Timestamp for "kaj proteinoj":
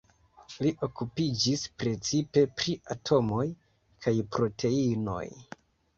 4.07-5.25